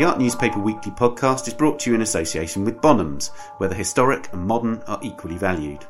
[0.00, 3.28] The Art Newspaper Weekly podcast is brought to you in association with Bonhams,
[3.58, 5.84] where the historic and modern are equally valued.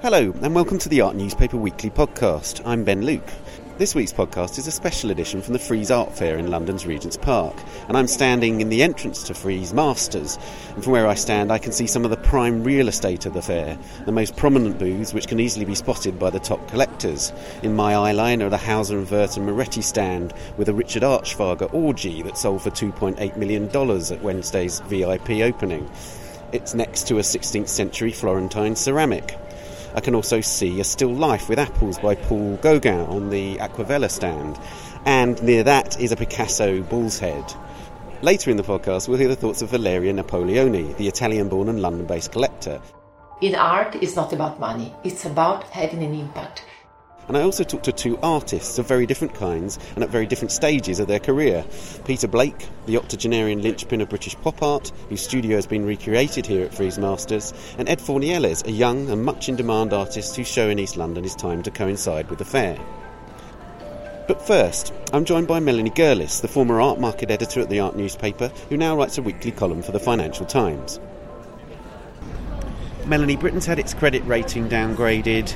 [0.00, 2.66] Hello, and welcome to the Art Newspaper Weekly podcast.
[2.66, 3.28] I'm Ben Luke.
[3.82, 7.16] This week's podcast is a special edition from the Frieze Art Fair in London's Regent's
[7.16, 7.56] Park,
[7.88, 10.38] and I'm standing in the entrance to Frieze Masters.
[10.76, 13.34] And from where I stand, I can see some of the prime real estate of
[13.34, 17.32] the fair, the most prominent booths which can easily be spotted by the top collectors.
[17.64, 21.02] In my eye line are the Hauser and Wirth and Moretti stand with a Richard
[21.02, 25.90] Artschwager orgy that sold for $2.8 million at Wednesday's VIP opening.
[26.52, 29.36] It's next to a 16th century Florentine ceramic.
[29.94, 34.10] I can also see a still life with apples by Paul Gauguin on the Acquavella
[34.10, 34.58] stand,
[35.04, 37.44] and near that is a Picasso bull's head.
[38.22, 41.82] Later in the podcast, we'll hear the thoughts of Valeria Napoleone, the Italian born and
[41.82, 42.80] London based collector.
[43.42, 46.64] In art, it's not about money, it's about having an impact.
[47.28, 50.52] And I also talked to two artists of very different kinds and at very different
[50.52, 51.64] stages of their career.
[52.04, 56.64] Peter Blake, the octogenarian linchpin of British pop art, whose studio has been recreated here
[56.64, 60.68] at Frieze Masters, and Ed Fornieles, a young and much in demand artist whose show
[60.68, 62.78] in East London is timed to coincide with the fair.
[64.26, 67.96] But first, I'm joined by Melanie Gerlis, the former art market editor at the art
[67.96, 71.00] newspaper, who now writes a weekly column for the Financial Times.
[73.06, 75.52] Melanie, Britain's had its credit rating downgraded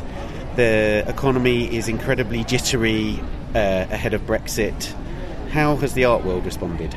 [0.57, 3.21] the economy is incredibly jittery
[3.55, 4.93] uh, ahead of Brexit.
[5.51, 6.97] How has the art world responded?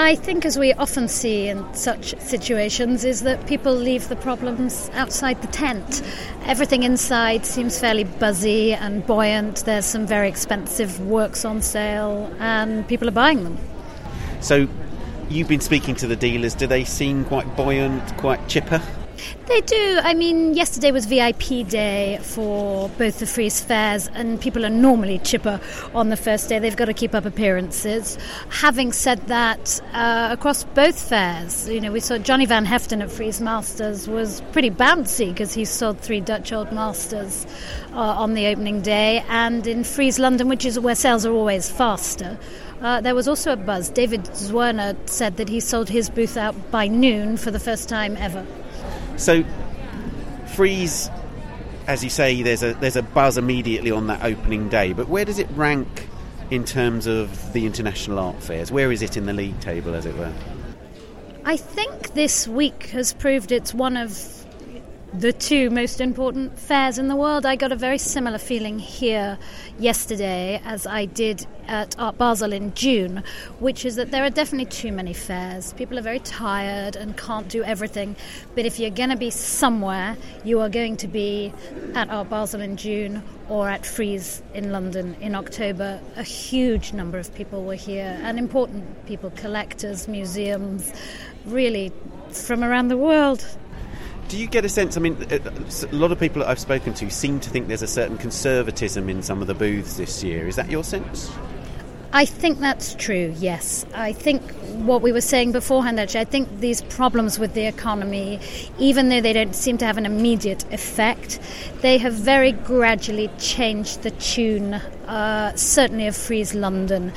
[0.00, 4.90] I think, as we often see in such situations, is that people leave the problems
[4.94, 6.02] outside the tent.
[6.44, 9.64] Everything inside seems fairly buzzy and buoyant.
[9.64, 13.58] There's some very expensive works on sale, and people are buying them.
[14.40, 14.68] So,
[15.28, 16.54] you've been speaking to the dealers.
[16.54, 18.80] Do they seem quite buoyant, quite chipper?
[19.46, 20.00] They do.
[20.02, 25.18] I mean, yesterday was VIP day for both the Frieze fairs, and people are normally
[25.18, 25.60] chipper
[25.94, 26.58] on the first day.
[26.58, 28.18] They've got to keep up appearances.
[28.50, 33.10] Having said that, uh, across both fairs, you know, we saw Johnny Van Haeften at
[33.10, 37.46] Frieze Masters was pretty bouncy because he sold three Dutch Old Masters
[37.92, 41.70] uh, on the opening day, and in Frieze London, which is where sales are always
[41.70, 42.38] faster.
[42.80, 43.88] Uh, there was also a buzz.
[43.88, 48.16] David Zwirner said that he sold his booth out by noon for the first time
[48.18, 48.46] ever.
[49.18, 49.44] So,
[50.54, 51.10] Frieze,
[51.88, 54.92] as you say, there's a there's a buzz immediately on that opening day.
[54.92, 56.08] But where does it rank
[56.50, 58.70] in terms of the international art fairs?
[58.70, 60.32] Where is it in the league table, as it were?
[61.44, 64.37] I think this week has proved it's one of
[65.12, 67.46] the two most important fairs in the world.
[67.46, 69.38] I got a very similar feeling here
[69.78, 73.22] yesterday as I did at Art Basel in June,
[73.58, 75.72] which is that there are definitely too many fairs.
[75.74, 78.16] People are very tired and can't do everything.
[78.54, 81.52] But if you're going to be somewhere, you are going to be
[81.94, 86.00] at Art Basel in June or at Frieze in London in October.
[86.16, 90.92] A huge number of people were here, and important people, collectors, museums,
[91.46, 91.92] really
[92.30, 93.46] from around the world.
[94.28, 94.98] Do you get a sense?
[94.98, 97.86] I mean, a lot of people that I've spoken to seem to think there's a
[97.86, 100.46] certain conservatism in some of the booths this year.
[100.46, 101.30] Is that your sense?
[102.12, 103.86] I think that's true, yes.
[103.94, 104.42] I think
[104.84, 108.40] what we were saying beforehand, actually, I think these problems with the economy,
[108.78, 111.38] even though they don't seem to have an immediate effect,
[111.80, 117.12] they have very gradually changed the tune, uh, certainly of Frieze London.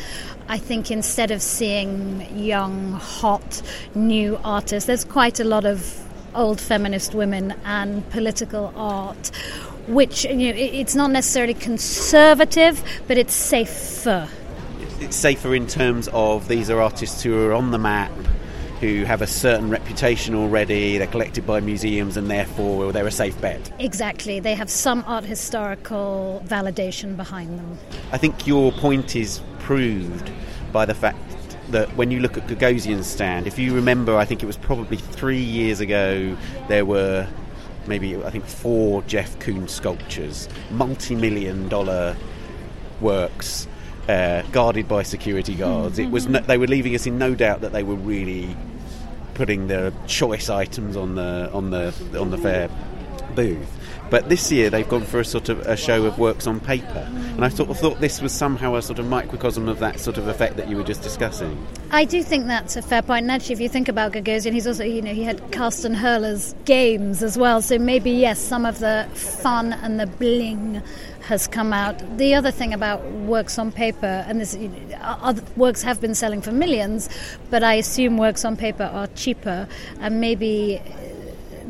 [0.50, 3.62] I think instead of seeing young, hot,
[3.96, 5.98] new artists, there's quite a lot of
[6.36, 9.32] old feminist women and political art,
[9.88, 14.28] which you know it's not necessarily conservative, but it's safer.
[15.00, 18.12] It's safer in terms of these are artists who are on the map.
[18.80, 23.40] Who have a certain reputation already, they're collected by museums, and therefore they're a safe
[23.40, 23.72] bet.
[23.78, 27.78] Exactly, they have some art historical validation behind them.
[28.12, 30.32] I think your point is proved
[30.72, 31.31] by the fact
[31.72, 34.98] that when you look at Gagosian's stand, if you remember, I think it was probably
[34.98, 36.38] three years ago,
[36.68, 37.28] there were
[37.88, 42.16] maybe, I think, four Jeff Koons sculptures, multi million dollar
[43.00, 43.68] works.
[44.10, 46.10] Uh, guarded by security guards, mm-hmm.
[46.10, 48.58] it was no, they were leaving us in no doubt that they were really
[49.36, 52.70] putting the choice items on the on the on the fair
[53.36, 53.81] booth.
[54.12, 57.08] But this year they've gone for a sort of a show of works on paper,
[57.10, 60.18] and I sort of thought this was somehow a sort of microcosm of that sort
[60.18, 61.66] of effect that you were just discussing.
[61.92, 63.24] I do think that's a fair point.
[63.24, 66.54] And actually, if you think about Gagosian, he's also you know he had Carsten Höller's
[66.66, 70.84] games as well, so maybe yes, some of the fun and the bling
[71.22, 72.18] has come out.
[72.18, 74.58] The other thing about works on paper, and this
[75.00, 77.08] other works have been selling for millions,
[77.50, 79.70] but I assume works on paper are cheaper,
[80.02, 80.82] and maybe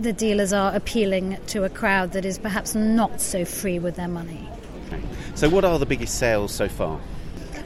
[0.02, 4.08] the dealers are appealing to a crowd that is perhaps not so free with their
[4.08, 4.48] money.
[4.88, 5.02] Okay.
[5.36, 7.00] So, what are the biggest sales so far?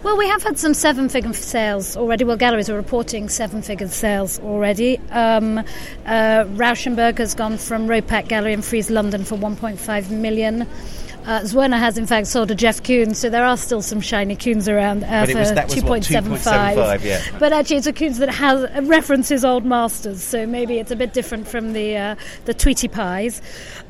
[0.04, 2.26] Well, we have had some seven figure sales already.
[2.26, 5.00] Well, galleries are reporting seven figure sales already.
[5.10, 5.64] Um, uh,
[6.54, 10.68] Rauschenberg has gone from Ropac Gallery in Frieze, London for 1.5 million.
[11.26, 14.36] Uh, Zwirner has in fact sold a Jeff Koons, so there are still some shiny
[14.36, 17.04] Koons around uh, for 2.75.
[17.04, 17.22] Yeah.
[17.40, 21.14] But actually, it's a Koons that has references old masters, so maybe it's a bit
[21.14, 23.42] different from the uh, the Tweety Pies.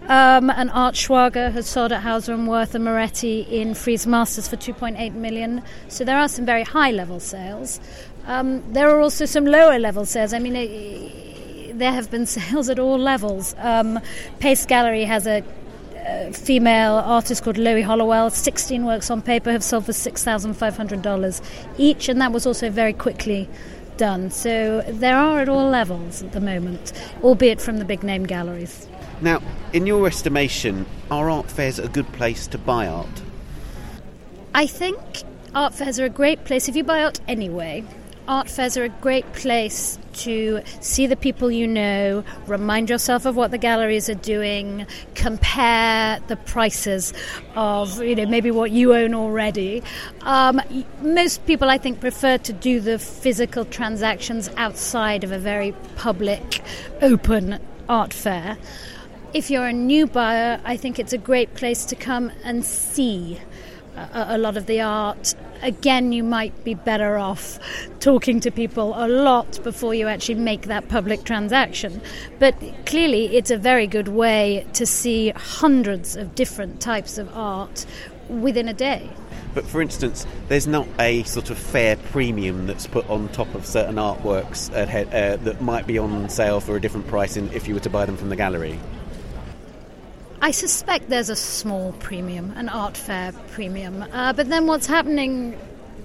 [0.03, 4.55] Um, and Artschwager has sold at Hauser and Wirth and Moretti in Frieze Masters for
[4.55, 5.61] 2.8 million.
[5.89, 7.79] So there are some very high level sales.
[8.27, 10.33] Um, there are also some lower level sales.
[10.33, 10.55] I mean.
[10.55, 11.25] It,
[11.75, 13.53] there have been sales at all levels.
[13.57, 13.99] Um,
[14.39, 15.43] Pace Gallery has a
[16.06, 18.30] Uh, female artist called Loie Hollowell.
[18.30, 21.42] 16 works on paper have sold for $6,500
[21.78, 23.50] each, and that was also very quickly
[23.98, 24.30] done.
[24.30, 26.94] So there are at all levels at the moment,
[27.24, 28.88] albeit from the big name galleries.
[29.22, 29.42] Now,
[29.74, 33.22] in your estimation, are art fairs a good place to buy art?
[34.54, 35.00] I think
[35.56, 37.84] art fairs are a great place if you buy art anyway
[38.27, 43.36] art fairs are a great place to see the people you know, remind yourself of
[43.36, 47.13] what the galleries are doing, compare the prices
[47.56, 49.83] of you know maybe what you own already.
[50.22, 50.62] Um,
[51.01, 56.62] most people, I think, prefer to do the physical transactions outside of a very public,
[57.01, 58.57] open art fair.
[59.33, 63.39] If you're a new buyer, I think it's a great place to come and see
[63.95, 67.59] a, a lot of the art again, you might be better off
[68.00, 72.01] talking to people a lot before you actually make that public transaction.
[72.39, 72.56] But
[72.86, 77.86] clearly, it's a very good way to see hundreds of different types of art
[78.30, 79.09] within a day.
[79.53, 83.65] But for instance, there's not a sort of fair premium that's put on top of
[83.65, 87.74] certain artworks uh, that might be on sale for a different price in, if you
[87.74, 88.77] were to buy them from the gallery.
[90.45, 94.06] I suspect there's a small premium, an art fair premium.
[94.13, 95.57] Uh, but then what's happening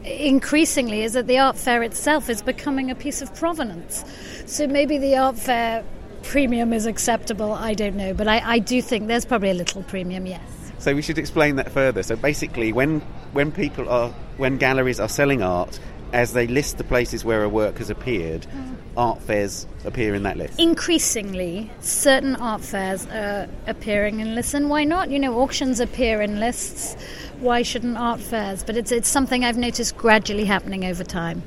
[0.03, 4.03] increasingly is that the art fair itself is becoming a piece of provenance.
[4.47, 5.85] So maybe the art fair
[6.23, 8.15] premium is acceptable, I don't know.
[8.15, 10.41] But I, I do think there's probably a little premium, yes.
[10.79, 12.03] So we should explain that further.
[12.03, 13.01] So basically, when
[13.35, 14.09] when people are
[14.39, 15.79] when galleries are selling art,
[16.15, 18.77] as they list the places where a work has appeared, mm.
[18.97, 20.59] Art fairs appear in that list.
[20.59, 25.11] Increasingly, certain art fairs are appearing in lists, and why not?
[25.11, 26.97] You know, auctions appear in lists.
[27.41, 28.63] Why shouldn't art fairs?
[28.63, 31.43] But it's it's something I've noticed gradually happening over time.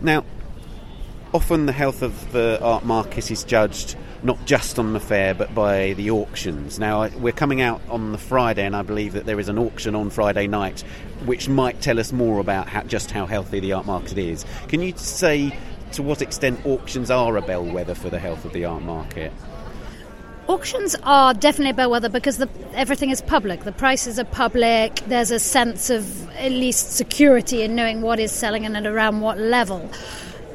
[0.00, 0.24] Now,
[1.32, 5.54] often the health of the art market is judged not just on the fair but
[5.54, 6.78] by the auctions.
[6.78, 9.94] Now, we're coming out on the Friday, and I believe that there is an auction
[9.94, 10.82] on Friday night
[11.24, 14.44] which might tell us more about how, just how healthy the art market is.
[14.68, 15.56] Can you say
[15.96, 19.32] to what extent auctions are a bellwether for the health of the art market?
[20.46, 23.64] Auctions are definitely a bellwether because the, everything is public.
[23.64, 24.96] The prices are public.
[25.06, 29.22] There's a sense of at least security in knowing what is selling and at around
[29.22, 29.90] what level.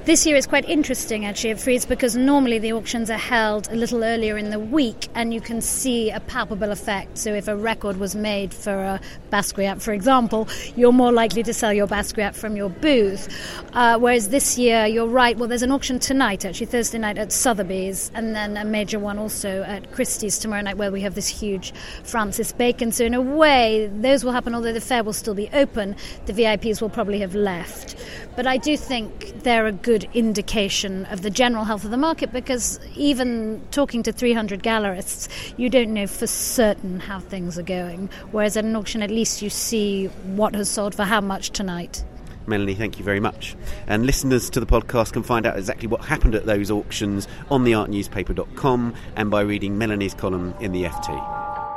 [0.03, 3.75] This year is quite interesting actually at Frieze because normally the auctions are held a
[3.75, 7.19] little earlier in the week and you can see a palpable effect.
[7.19, 8.99] So if a record was made for a
[9.31, 13.29] Basquiat, for example, you're more likely to sell your Basquiat from your booth.
[13.73, 17.31] Uh, whereas this year, you're right, well, there's an auction tonight, actually, Thursday night at
[17.31, 21.27] Sotheby's, and then a major one also at Christie's tomorrow night where we have this
[21.27, 22.91] huge Francis Bacon.
[22.91, 26.33] So in a way, those will happen, although the fair will still be open, the
[26.33, 27.95] VIPs will probably have left.
[28.35, 32.31] But I do think they're a good indication of the general health of the market
[32.31, 38.09] because even talking to 300 gallerists, you don't know for certain how things are going.
[38.31, 42.03] Whereas at an auction, at least you see what has sold for how much tonight.
[42.47, 43.55] Melanie, thank you very much.
[43.87, 47.63] And listeners to the podcast can find out exactly what happened at those auctions on
[47.63, 51.70] theartnewspaper.com and by reading Melanie's column in the FT.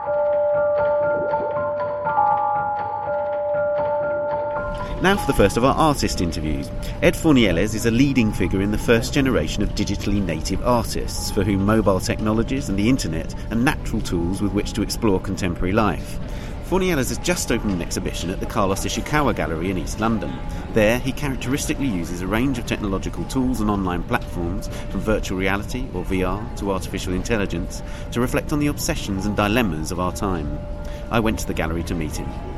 [5.02, 6.70] Now for the first of our artist interviews.
[7.02, 11.44] Ed Fornieles is a leading figure in the first generation of digitally native artists for
[11.44, 16.18] whom mobile technologies and the internet are natural tools with which to explore contemporary life.
[16.70, 20.32] Fornieles has just opened an exhibition at the Carlos Ishikawa Gallery in East London.
[20.72, 25.86] There, he characteristically uses a range of technological tools and online platforms, from virtual reality
[25.92, 27.82] or VR to artificial intelligence,
[28.12, 30.58] to reflect on the obsessions and dilemmas of our time.
[31.10, 32.53] I went to the gallery to meet him.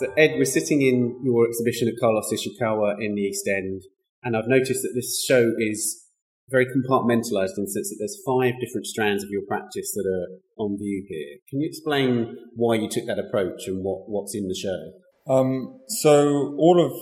[0.00, 3.82] So, Ed, we're sitting in your exhibition at Carlos Ishikawa in the East End,
[4.22, 6.06] and I've noticed that this show is
[6.48, 10.64] very compartmentalized in the sense that there's five different strands of your practice that are
[10.64, 11.36] on view here.
[11.50, 14.90] Can you explain why you took that approach and what, what's in the show?
[15.28, 16.92] Um, so, all of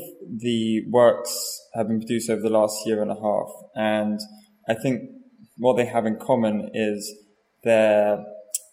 [0.41, 4.19] the works have been produced over the last year and a half, and
[4.69, 5.03] I think
[5.57, 7.15] what they have in common is
[7.63, 8.25] their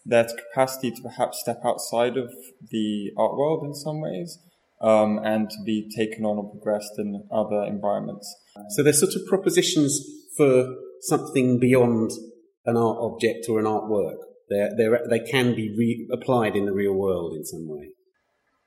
[0.06, 2.32] their capacity to perhaps step outside of
[2.70, 4.38] the art world in some ways.
[4.80, 8.34] um, and to be taken on or progressed in other environments.
[8.70, 10.04] So they're sort of propositions
[10.36, 12.10] for something beyond
[12.64, 14.16] an art object or an artwork.
[14.48, 17.90] They're, they're, they can be re- applied in the real world in some way.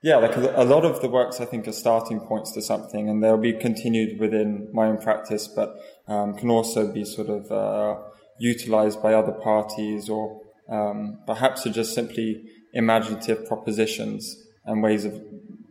[0.02, 3.08] Yeah, like a, a, lot of the works I think are starting points to something,
[3.10, 5.74] and they'll be continued within my own practice, but
[6.08, 8.00] um, can also be sort of uh,
[8.38, 10.39] utilized by other parties, or
[10.70, 15.20] um, perhaps are just simply imaginative propositions and ways of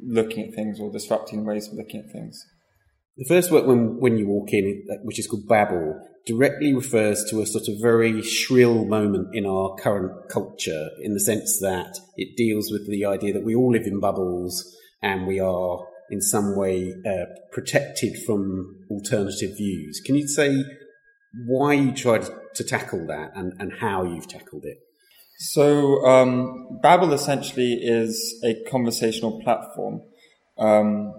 [0.05, 2.43] looking at things or disrupting ways of looking at things.
[3.17, 7.41] The first work, when, when you walk in, which is called Babel, directly refers to
[7.41, 12.37] a sort of very shrill moment in our current culture in the sense that it
[12.37, 15.79] deals with the idea that we all live in bubbles and we are
[16.09, 20.01] in some way uh, protected from alternative views.
[20.05, 20.63] Can you say
[21.45, 22.25] why you tried
[22.55, 24.77] to tackle that and, and how you've tackled it?
[25.39, 30.01] So, um, Babel essentially is a conversational platform
[30.59, 31.13] um,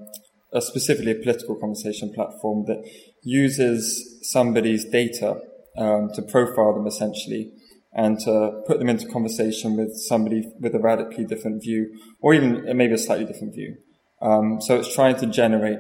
[0.53, 2.85] a specifically a political conversation platform that
[3.23, 5.41] uses somebody's data
[5.79, 7.53] um, to profile them essentially
[7.93, 12.65] and to put them into conversation with somebody with a radically different view or even
[12.77, 13.77] maybe a slightly different view.
[14.23, 15.79] Um, so it's trying to generate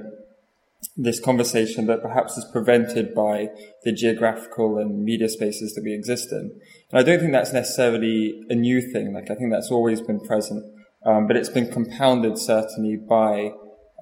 [1.02, 3.48] this conversation that perhaps is prevented by
[3.84, 6.60] the geographical and media spaces that we exist in.
[6.90, 9.14] And I don't think that's necessarily a new thing.
[9.14, 10.64] Like I think that's always been present,
[11.06, 13.52] um, but it's been compounded certainly by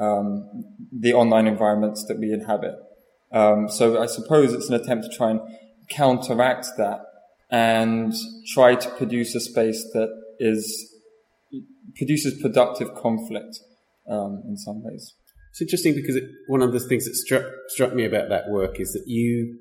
[0.00, 2.74] um, the online environments that we inhabit.
[3.32, 5.40] Um, so I suppose it's an attempt to try and
[5.88, 7.00] counteract that
[7.50, 8.12] and
[8.52, 10.94] try to produce a space that is
[11.96, 13.58] produces productive conflict
[14.08, 15.14] um, in some ways.
[15.58, 18.78] It's interesting because it, one of the things that struck struck me about that work
[18.78, 19.58] is that you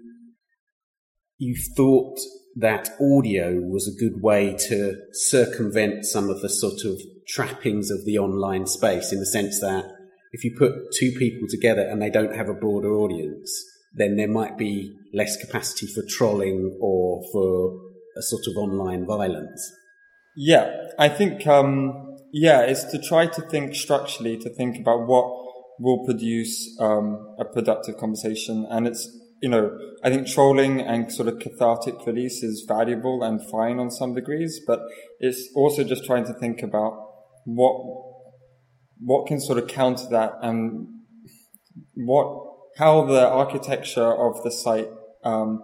[1.39, 2.19] you thought
[2.55, 8.05] that audio was a good way to circumvent some of the sort of trappings of
[8.05, 9.85] the online space in the sense that
[10.33, 13.51] if you put two people together and they don't have a broader audience,
[13.91, 17.75] then there might be less capacity for trolling or for
[18.15, 19.71] a sort of online violence.
[20.35, 25.36] Yeah, I think, um, yeah, it's to try to think structurally, to think about what
[25.79, 28.65] will produce um, a productive conversation.
[28.69, 29.07] And it's,
[29.41, 33.91] you know, I think trolling and sort of cathartic release is valuable and fine on
[33.91, 34.79] some degrees, but
[35.19, 36.93] it's also just trying to think about
[37.45, 38.05] what
[38.99, 40.87] what can sort of counter that and
[41.93, 42.45] what
[42.77, 44.89] how the architecture of the site
[45.23, 45.61] um,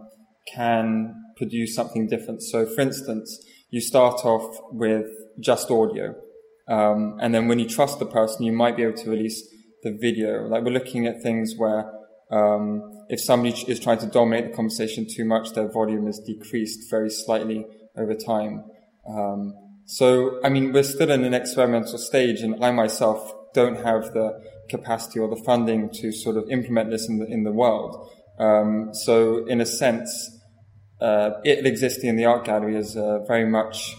[0.53, 2.41] can produce something different.
[2.41, 5.07] So, for instance, you start off with
[5.39, 6.15] just audio,
[6.67, 9.43] um, and then when you trust the person, you might be able to release
[9.83, 10.47] the video.
[10.47, 11.91] Like we're looking at things where
[12.31, 16.89] um, if somebody is trying to dominate the conversation too much, their volume is decreased
[16.89, 18.63] very slightly over time.
[19.07, 19.53] Um,
[19.85, 24.41] so, I mean, we're still in an experimental stage, and I myself don't have the
[24.69, 28.09] capacity or the funding to sort of implement this in the in the world.
[28.39, 30.09] Um, so, in a sense,
[31.01, 33.95] uh, it existing in the art gallery is uh, very much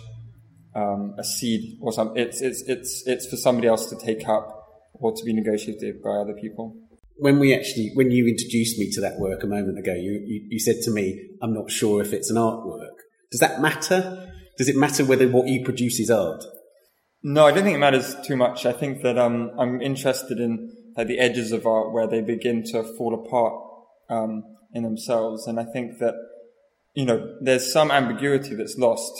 [0.74, 2.20] um, a seed or something.
[2.20, 4.63] It's it's it's it's for somebody else to take up
[4.94, 6.76] or to be negotiated by other people.
[7.16, 10.46] When we actually, when you introduced me to that work a moment ago, you, you,
[10.50, 12.96] you said to me, "I'm not sure if it's an artwork."
[13.30, 14.32] Does that matter?
[14.58, 16.44] Does it matter whether what you produce is art?
[17.22, 18.66] No, I don't think it matters too much.
[18.66, 22.62] I think that um, I'm interested in like the edges of art where they begin
[22.64, 23.54] to fall apart
[24.10, 26.14] um, in themselves, and I think that
[26.94, 29.12] you know there's some ambiguity that's lost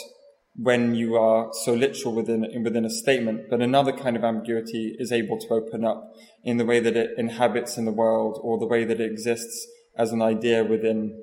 [0.57, 5.11] when you are so literal within within a statement, but another kind of ambiguity is
[5.11, 6.11] able to open up
[6.43, 9.67] in the way that it inhabits in the world or the way that it exists
[9.97, 11.17] as an idea within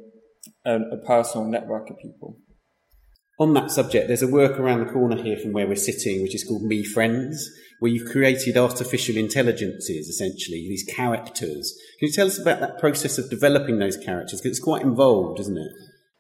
[0.65, 2.37] a, a personal network of people
[3.43, 6.35] on that subject, there's a work around the corner here from where we're sitting, which
[6.35, 11.77] is called Me Friends, where you've created artificial intelligences, essentially, these characters.
[11.99, 14.41] Can you tell us about that process of developing those characters?
[14.41, 15.73] Because it's quite involved, isn't it?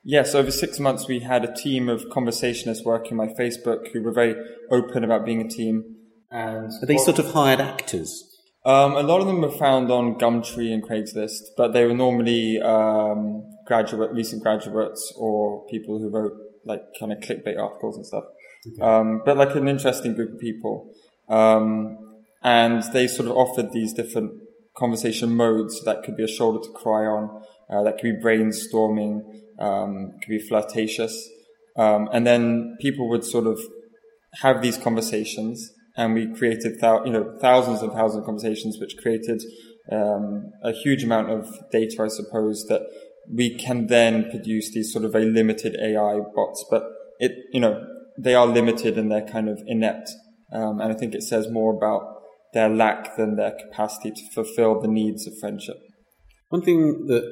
[0.05, 4.13] Yes, over six months we had a team of conversationists working my Facebook who were
[4.13, 4.35] very
[4.71, 5.97] open about being a team.
[6.31, 8.25] And Are these sort of hired actors?
[8.65, 12.61] Um, a lot of them were found on Gumtree and Craigslist, but they were normally
[12.61, 16.33] um, graduate, recent graduates or people who wrote
[16.65, 18.25] like kind of clickbait articles and stuff.
[18.67, 18.83] Okay.
[18.83, 20.93] Um, but like an interesting group of people.
[21.29, 21.99] Um,
[22.43, 24.33] and they sort of offered these different
[24.77, 29.23] conversation modes that could be a shoulder to cry on, uh, that could be brainstorming,
[29.63, 31.17] um, could be flirtatious.
[31.77, 33.59] Um, and then people would sort of
[34.43, 38.97] have these conversations and we created thou- you know thousands and thousands of conversations which
[38.97, 39.43] created
[39.91, 42.83] um, a huge amount of data I suppose that
[43.31, 46.85] we can then produce these sort of very limited AI bots, but
[47.19, 47.85] it, you know,
[48.19, 50.11] they are limited and they're kind of inept.
[50.53, 52.03] Um, and I think it says more about
[52.53, 55.77] their lack than their capacity to fulfill the needs of friendship.
[56.49, 57.23] One thing that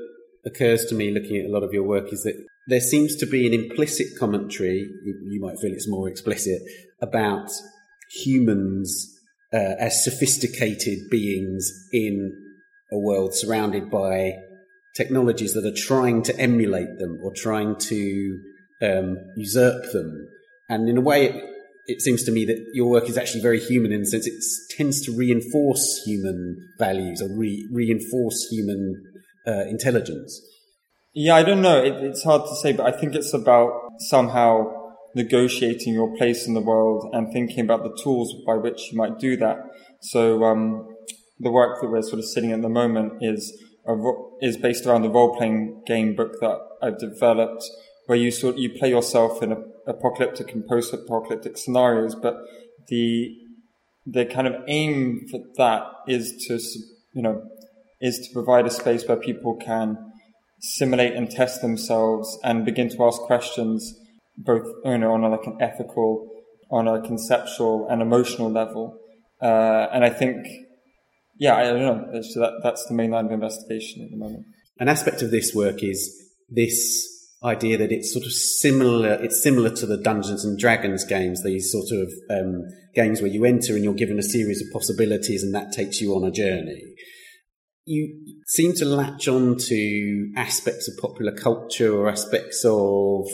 [0.45, 2.35] occurs to me looking at a lot of your work is that
[2.67, 6.61] there seems to be an implicit commentary, you might feel it's more explicit,
[7.01, 7.51] about
[8.11, 9.19] humans
[9.53, 12.33] uh, as sophisticated beings in
[12.93, 14.33] a world surrounded by
[14.95, 18.39] technologies that are trying to emulate them or trying to
[18.83, 20.29] um, usurp them.
[20.69, 21.45] And in a way, it,
[21.87, 24.43] it, seems to me that your work is actually very human in the sense it
[24.77, 29.10] tends to reinforce human values or re- reinforce human
[29.47, 30.41] uh, intelligence.
[31.13, 31.83] Yeah, I don't know.
[31.83, 34.81] It, it's hard to say, but I think it's about somehow
[35.15, 39.19] negotiating your place in the world and thinking about the tools by which you might
[39.19, 39.59] do that.
[40.01, 40.87] So um,
[41.39, 43.53] the work that we're sort of sitting at the moment is
[43.87, 47.65] ro- is based around the role playing game book that I've developed,
[48.07, 49.57] where you sort you play yourself in a,
[49.87, 52.37] apocalyptic and post apocalyptic scenarios, but
[52.89, 53.37] the
[54.07, 56.59] the kind of aim for that is to
[57.15, 57.43] you know
[58.01, 59.99] is to provide a space where people can
[60.61, 63.95] simulate and test themselves and begin to ask questions
[64.37, 66.29] both you know on a, like an ethical
[66.71, 68.97] on a conceptual and emotional level.
[69.43, 70.47] Uh, and I think
[71.39, 74.45] yeah I don't know that, that's the main line of investigation at the moment.
[74.79, 77.07] An aspect of this work is this
[77.43, 81.73] idea that it's sort of similar it's similar to the Dungeons and Dragons games these
[81.73, 82.65] sort of um,
[82.95, 86.15] games where you enter and you're given a series of possibilities and that takes you
[86.15, 86.83] on a journey
[87.85, 93.27] you seem to latch on to aspects of popular culture or aspects of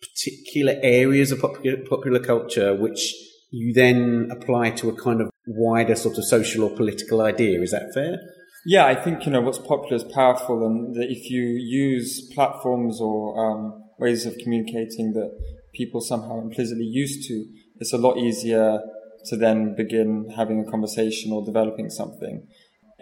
[0.00, 3.14] particular areas of popular, popular culture, which
[3.50, 7.60] you then apply to a kind of wider sort of social or political idea.
[7.60, 8.18] Is that fair?
[8.64, 13.36] Yeah, I think you know what's popular is powerful, and if you use platforms or
[13.44, 15.32] um, ways of communicating that
[15.74, 17.44] people somehow implicitly used to,
[17.80, 18.80] it's a lot easier
[19.26, 22.46] to then begin having a conversation or developing something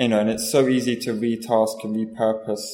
[0.01, 2.65] you know, and it's so easy to retask and repurpose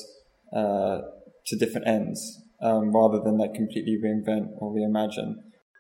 [0.55, 1.01] uh,
[1.47, 5.35] to different ends um, rather than like completely reinvent or reimagine.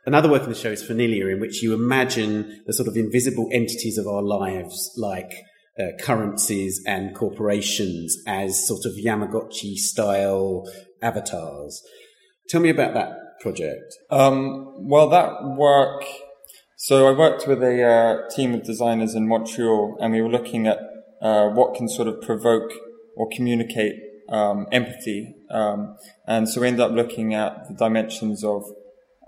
[0.04, 3.48] Another work in the show is Familiar, in which you imagine the sort of invisible
[3.52, 5.44] entities of our lives, like
[5.78, 10.64] uh, currencies and corporations, as sort of Tamagotchi style
[11.00, 11.82] avatars.
[12.48, 13.94] Tell me about that project.
[14.10, 16.04] Um, well, that work.
[16.76, 20.66] So I worked with a uh, team of designers in Montreal, and we were looking
[20.66, 20.78] at
[21.22, 22.72] uh, what can sort of provoke
[23.16, 23.94] or communicate
[24.28, 25.34] um, empathy.
[25.50, 28.64] Um, and so we end up looking at the dimensions of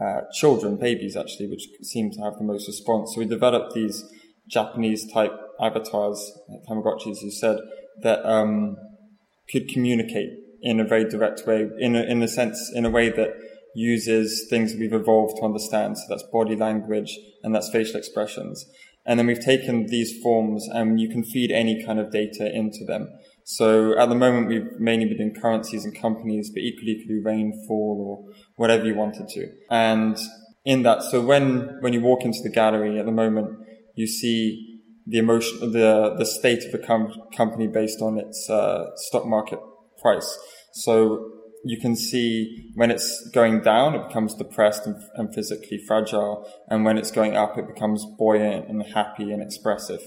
[0.01, 3.14] uh, children, babies actually, which seem to have the most response.
[3.14, 4.05] So we developed these
[4.48, 6.33] Japanese type avatars,
[6.68, 7.59] Tamagotchi, as you said,
[8.03, 8.77] that um,
[9.51, 10.31] could communicate
[10.62, 13.35] in a very direct way, in a, in a sense, in a way that
[13.74, 15.98] uses things that we've evolved to understand.
[15.98, 18.64] So that's body language and that's facial expressions.
[19.06, 22.84] And then we've taken these forms and you can feed any kind of data into
[22.84, 23.08] them.
[23.44, 27.22] So at the moment, we've mainly been doing currencies and companies, but equally could do
[27.24, 29.46] rainfall or whatever you wanted to.
[29.70, 30.18] And
[30.66, 33.58] in that, so when, when you walk into the gallery at the moment,
[33.94, 38.84] you see the emotion, the, the state of the com- company based on its, uh,
[38.96, 39.58] stock market
[40.02, 40.38] price.
[40.74, 46.48] So you can see when it's going down, it becomes depressed and, and, physically fragile.
[46.68, 50.00] And when it's going up, it becomes buoyant and happy and expressive.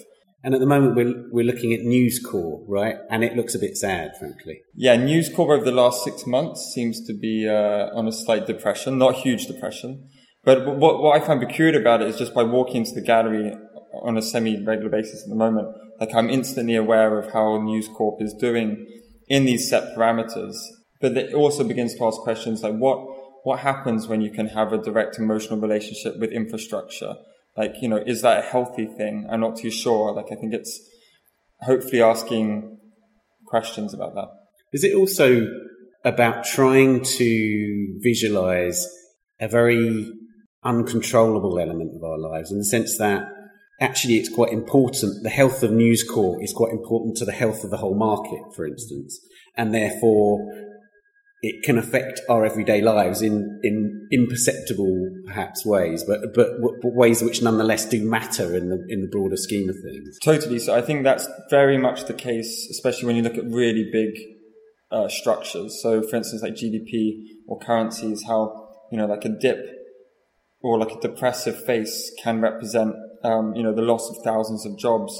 [0.43, 2.95] And at the moment, we're, we're looking at News Corp, right?
[3.11, 4.61] And it looks a bit sad, frankly.
[4.75, 8.47] Yeah, News Corp over the last six months seems to be uh, on a slight
[8.47, 10.09] depression, not huge depression.
[10.43, 13.55] But what, what I find peculiar about it is just by walking into the gallery
[14.01, 15.67] on a semi-regular basis at the moment,
[15.99, 18.87] like I'm instantly aware of how News Corp is doing
[19.27, 20.55] in these set parameters
[21.01, 22.99] but it also begins to ask questions like what
[23.43, 27.15] what happens when you can have a direct emotional relationship with infrastructure?
[27.57, 29.27] Like, you know, is that a healthy thing?
[29.29, 30.13] I'm not too sure.
[30.13, 30.79] Like, I think it's
[31.61, 32.77] hopefully asking
[33.47, 34.27] questions about that.
[34.71, 35.47] Is it also
[36.05, 38.87] about trying to visualize
[39.39, 40.11] a very
[40.63, 43.23] uncontrollable element of our lives in the sense that
[43.79, 45.23] actually it's quite important.
[45.23, 48.55] The health of News Corp is quite important to the health of the whole market,
[48.55, 49.19] for instance.
[49.57, 50.60] And therefore,
[51.43, 57.23] it can affect our everyday lives in, in imperceptible, perhaps ways, but, but, but ways
[57.23, 60.19] which nonetheless do matter in the in the broader scheme of things.
[60.23, 60.59] Totally.
[60.59, 64.11] So I think that's very much the case, especially when you look at really big
[64.91, 65.81] uh, structures.
[65.81, 69.65] So, for instance, like GDP or currencies, how you know, like a dip
[70.61, 74.77] or like a depressive face can represent, um, you know, the loss of thousands of
[74.77, 75.19] jobs.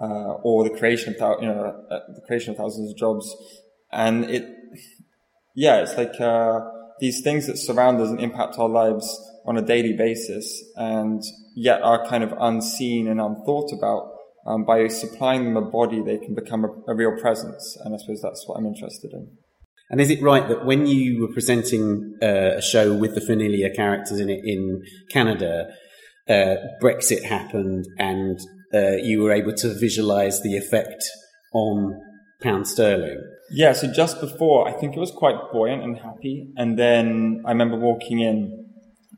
[0.00, 3.34] Uh, or the creation of, you know, uh, the creation of thousands of jobs,
[3.90, 4.57] and it
[5.58, 6.60] yeah, it's like uh,
[7.00, 9.06] these things that surround us and impact our lives
[9.44, 11.20] on a daily basis, and
[11.56, 14.12] yet are kind of unseen and unthought about
[14.46, 17.76] um, by supplying them a body, they can become a, a real presence.
[17.84, 19.36] And I suppose that's what I'm interested in.
[19.90, 23.68] And is it right that when you were presenting uh, a show with the familiar
[23.70, 25.70] characters in it in Canada,
[26.28, 28.38] uh, Brexit happened and
[28.72, 31.02] uh, you were able to visualize the effect
[31.52, 32.00] on
[32.42, 33.20] pound sterling?
[33.50, 36.48] Yeah, so just before, I think it was quite buoyant and happy.
[36.56, 38.66] And then I remember walking in,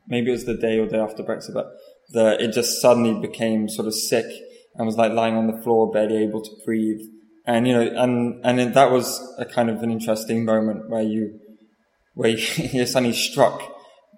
[0.07, 1.71] maybe it was the day or day after Brexit, but
[2.09, 4.25] the, it just suddenly became sort of sick
[4.75, 7.01] and was like lying on the floor, barely able to breathe.
[7.45, 11.01] And, you know, and, and it, that was a kind of an interesting moment where
[11.01, 11.39] you,
[12.13, 13.61] where you're suddenly struck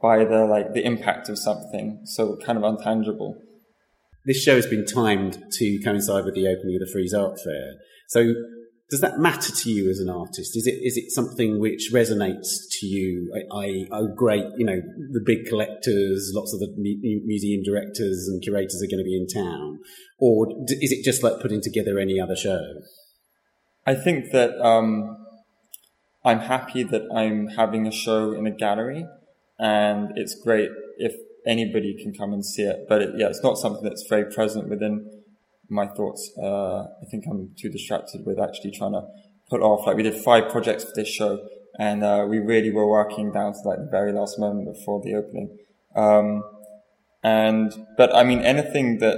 [0.02, 3.36] by the, like, the impact of something so kind of untangible.
[4.26, 7.73] This show has been timed to coincide with the opening of the Frieze Art Fair.
[8.08, 8.34] So
[8.89, 10.56] does that matter to you as an artist?
[10.56, 13.34] Is it is it something which resonates to you?
[13.34, 18.41] I, I oh great, you know the big collectors, lots of the museum directors and
[18.41, 19.80] curators are going to be in town,
[20.19, 22.62] or is it just like putting together any other show?
[23.86, 25.17] I think that um,
[26.24, 29.06] I'm happy that I'm having a show in a gallery,
[29.60, 31.13] and it's great if
[31.48, 32.86] anybody can come and see it.
[32.88, 35.23] But it, yeah, it's not something that's very present within
[35.74, 36.32] my thoughts.
[36.38, 39.08] Uh, I think I'm too distracted with actually trying to
[39.50, 39.86] put off.
[39.86, 41.46] Like we did five projects for this show,
[41.80, 45.16] and uh, we really were working down to like the very last moment before the
[45.16, 45.58] opening.
[45.96, 46.44] Um,
[47.24, 49.18] and but I mean anything that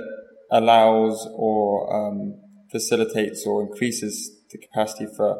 [0.52, 2.36] allows or um,
[2.72, 5.40] facilitates or increases the capacity for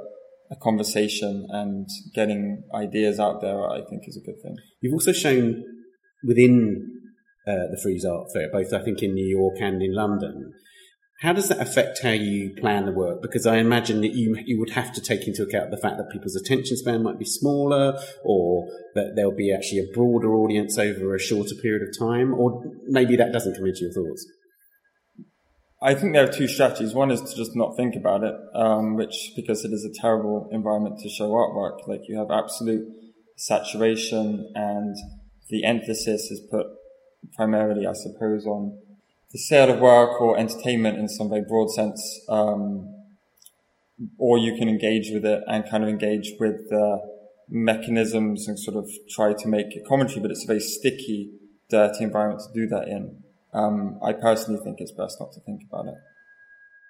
[0.52, 4.58] a conversation and getting ideas out there, I think is a good thing.
[4.82, 5.64] You've also shown
[6.24, 7.02] within
[7.48, 10.54] uh, the Frieze Art Fair, both I think in New York and in London,
[11.22, 13.22] how does that affect how you plan the work?
[13.22, 16.10] Because I imagine that you you would have to take into account the fact that
[16.12, 21.16] people's attention span might be smaller, or that there'll be actually a broader audience over
[21.16, 24.28] a shorter period of time, or maybe that doesn't come into your thoughts.
[25.82, 26.94] I think there are two strategies.
[26.94, 30.50] One is to just not think about it, um, which because it is a terrible
[30.52, 31.88] environment to show artwork.
[31.88, 32.88] Like you have absolute
[33.38, 34.96] saturation, and
[35.50, 36.68] the emphasis is put
[37.36, 38.78] primarily, I suppose, on
[39.36, 42.88] the sale of work or entertainment in some very broad sense, um,
[44.18, 47.00] or you can engage with it and kind of engage with the
[47.50, 51.32] mechanisms and sort of try to make a commentary, but it's a very sticky,
[51.70, 53.24] dirty environment to do that in.
[53.54, 55.96] Um, I personally think it's best not to think about it.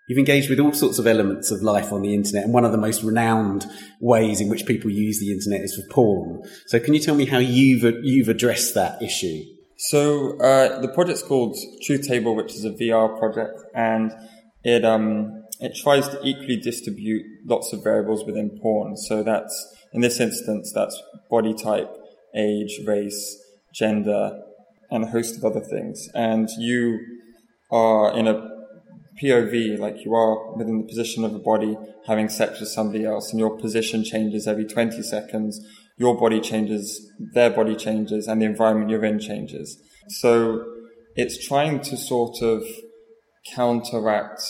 [0.07, 2.71] You've engaged with all sorts of elements of life on the internet, and one of
[2.71, 3.65] the most renowned
[3.99, 6.43] ways in which people use the internet is for porn.
[6.67, 9.41] So, can you tell me how you've you've addressed that issue?
[9.77, 14.11] So uh, the project's called Truth Table, which is a VR project, and
[14.63, 18.95] it um, it tries to equally distribute lots of variables within porn.
[18.95, 21.89] So that's in this instance, that's body type,
[22.35, 23.41] age, race,
[23.73, 24.41] gender,
[24.91, 26.09] and a host of other things.
[26.13, 26.99] And you
[27.71, 28.49] are in a
[29.21, 33.31] POV, like you are within the position of a body having sex with somebody else,
[33.31, 35.65] and your position changes every 20 seconds
[35.97, 39.81] your body changes, their body changes, and the environment you're in changes.
[40.09, 40.65] So
[41.15, 42.63] it's trying to sort of
[43.53, 44.41] counteract,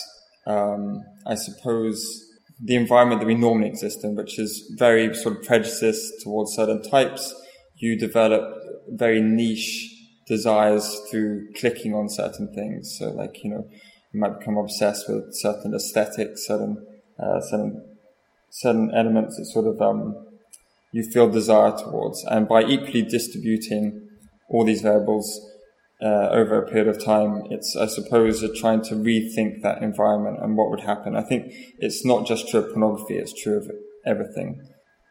[0.46, 2.24] um, I suppose,
[2.60, 6.82] the environment that we normally exist in, which is very sort of prejudiced towards certain
[6.82, 7.34] types.
[7.76, 8.42] You develop
[8.88, 9.92] very niche
[10.26, 12.96] desires through clicking on certain things.
[12.98, 13.68] So, like you know,
[14.12, 16.84] you might become obsessed with certain aesthetics, certain
[17.18, 17.96] uh, certain
[18.50, 20.25] certain elements that sort of um,
[20.92, 22.24] you feel desire towards.
[22.24, 24.08] And by equally distributing
[24.48, 25.40] all these variables
[26.02, 30.56] uh, over a period of time, it's, I suppose, trying to rethink that environment and
[30.56, 31.16] what would happen.
[31.16, 33.70] I think it's not just true of pornography, it's true of
[34.06, 34.60] everything.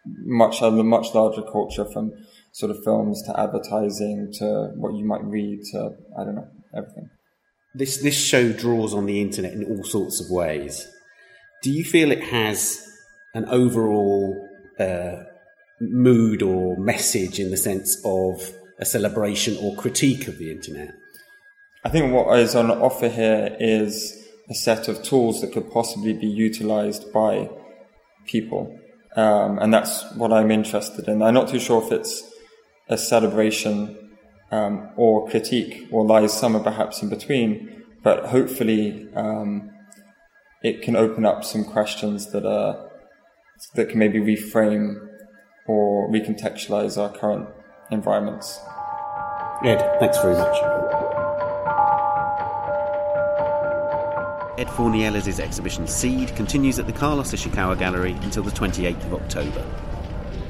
[0.06, 2.12] Much, a much larger culture from
[2.52, 7.10] sort of films to advertising to what you might read to, I don't know, everything.
[7.74, 10.88] This, this show draws on the internet in all sorts of ways.
[11.64, 12.88] Do you feel it has
[13.34, 14.48] an overall
[14.80, 15.24] uh,
[15.80, 20.94] mood or message in the sense of a celebration or critique of the internet?
[21.84, 26.14] I think what is on offer here is a set of tools that could possibly
[26.14, 27.50] be utilized by
[28.26, 28.80] people.
[29.16, 31.22] Um, and that's what I'm interested in.
[31.22, 32.24] I'm not too sure if it's
[32.90, 33.98] a celebration
[34.52, 39.72] um, or critique or lies somewhere perhaps in between, but hopefully um,
[40.64, 42.90] it can open up some questions that are
[43.76, 45.05] that can maybe reframe
[45.68, 47.50] or recontextualize our current
[47.92, 48.60] environments.
[49.64, 50.58] Ed, thanks very much.
[54.58, 59.66] Ed Fornieles's exhibition Seed continues at the Carlos Ishikawa Gallery until the 28th of October.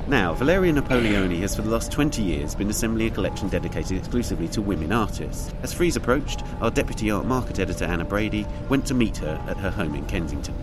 [0.07, 4.47] Now, Valeria Napoleone has for the last 20 years been assembling a collection dedicated exclusively
[4.49, 5.51] to women artists.
[5.63, 9.57] As Frieze approached, our deputy art market editor Anna Brady went to meet her at
[9.57, 10.53] her home in Kensington.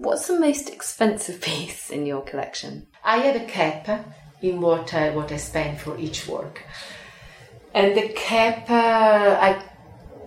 [0.00, 2.86] What's the most expensive piece in your collection?
[3.04, 3.86] I have a cap
[4.40, 6.62] in what I, what I spend for each work.
[7.74, 9.62] And the cap, uh, I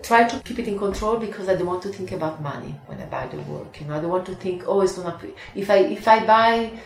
[0.00, 3.00] try to keep it in control because I don't want to think about money when
[3.00, 3.80] I buy the work.
[3.80, 5.18] You know, I don't want to think, oh, it's gonna.
[5.56, 6.78] If I if I buy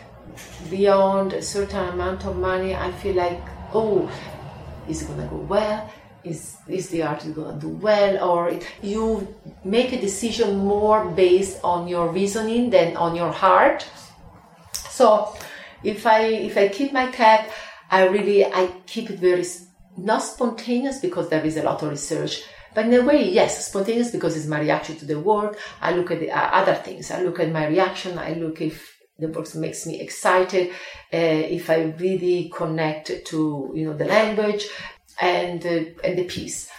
[0.71, 4.09] beyond a certain amount of money, I feel like, oh,
[4.87, 5.93] is it gonna go well?
[6.23, 8.29] Is is the artist gonna do well?
[8.29, 13.87] Or it, you make a decision more based on your reasoning than on your heart.
[14.73, 15.33] So,
[15.83, 17.49] if I if I keep my cap,
[17.89, 19.45] I really I keep it very
[19.97, 22.43] not spontaneous because there is a lot of research.
[22.75, 25.57] But in a way, yes, spontaneous because it's my reaction to the work.
[25.81, 27.09] I look at the, uh, other things.
[27.11, 28.19] I look at my reaction.
[28.19, 30.69] I look if the work makes me excited,
[31.13, 31.17] uh,
[31.57, 34.67] if I really connect to you know the language
[35.19, 36.69] and uh, and the piece.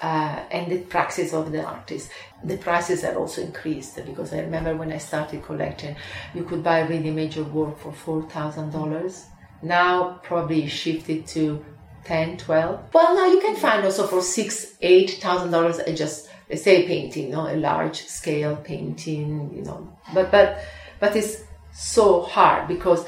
[0.00, 2.08] Uh, and the praxis of the artist.
[2.44, 5.96] The prices have also increased because I remember when I started collecting,
[6.34, 9.26] you could buy really major work for four thousand dollars.
[9.60, 11.64] Now probably shifted to
[12.04, 12.94] 10, 12.
[12.94, 17.30] Well, now you can find also for six, eight thousand dollars just let's say painting,
[17.30, 19.92] know, a large scale painting, you know.
[20.14, 20.60] But but
[21.00, 23.04] but it's so hard because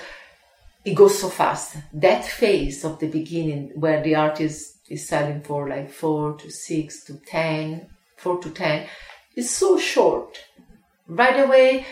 [0.84, 1.76] it goes so fast.
[1.92, 7.04] That phase of the beginning where the artist is selling for like four to six
[7.04, 8.86] to ten, four to ten,
[9.36, 10.38] is so short.
[11.06, 11.86] Right away,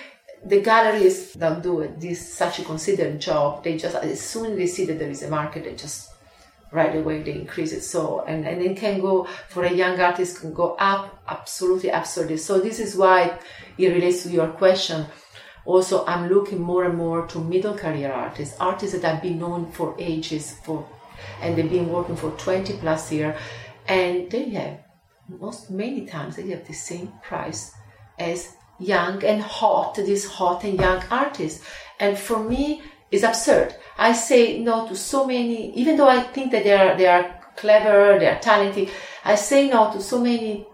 [0.45, 1.93] the galleries don't do.
[1.99, 3.65] This such a considered job.
[3.65, 6.11] They just as soon as they see that there is a market, they just
[6.73, 10.41] right away they increase it so and, and it can go for a young artist
[10.41, 13.39] can go up absolutely absurdly so this is why
[13.79, 15.07] it relates to your question
[15.69, 19.71] also i'm looking more and more to middle career artists artists that have been known
[19.71, 20.79] for ages for
[21.43, 23.37] and they've been working for 20 plus years
[23.87, 24.79] and they have
[25.29, 27.73] most many times they have the same price
[28.19, 31.65] as young and hot these hot and young artists.
[32.01, 33.75] And for me it's absurd.
[33.97, 37.35] I say no to so many even though i think that they are they are
[37.57, 38.89] clever they are talented
[39.25, 40.65] i say no to so many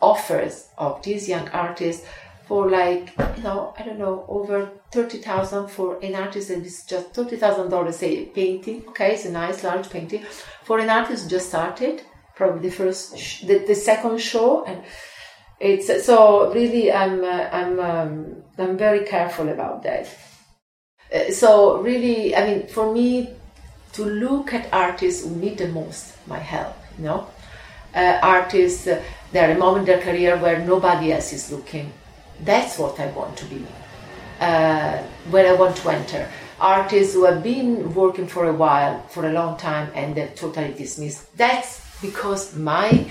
[0.00, 2.06] offers of these young artists
[2.52, 6.84] for like you know I don't know over thirty thousand for an artist and it's
[6.84, 10.22] just thirty thousand dollars a painting okay it's a nice large painting.
[10.62, 12.02] For an artist just started
[12.36, 14.84] probably the first sh- the, the second show and
[15.60, 20.14] it's so really I'm uh, I'm um, I'm very careful about that.
[21.14, 23.30] Uh, so really I mean for me
[23.94, 27.26] to look at artists who need the most my help you know?
[27.94, 31.90] Uh, artists uh, there are a moment in their career where nobody else is looking
[32.40, 33.64] that's what I want to be,
[34.40, 34.98] uh,
[35.30, 36.28] where I want to enter.
[36.60, 40.72] Artists who have been working for a while, for a long time, and they're totally
[40.74, 41.36] dismissed.
[41.36, 43.10] That's because my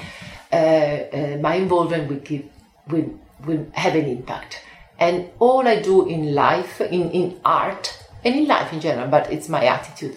[0.51, 2.45] uh, uh, my involvement will give
[2.87, 3.09] will
[3.45, 4.61] will have an impact.
[4.99, 9.31] And all I do in life, in, in art, and in life in general, but
[9.33, 10.15] it's my attitude.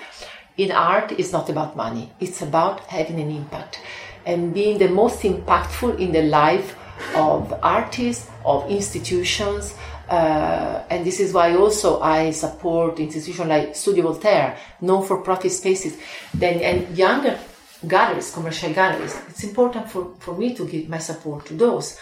[0.58, 2.12] In art, it's not about money.
[2.20, 3.80] It's about having an impact
[4.26, 6.76] and being the most impactful in the life
[7.14, 9.74] of artists, of institutions,
[10.08, 15.96] uh, and this is why also I support institutions like Studio Voltaire, non-for-profit spaces,
[16.34, 17.38] then and younger
[17.88, 19.18] galleries, commercial galleries.
[19.28, 21.98] It's important for, for me to give my support to those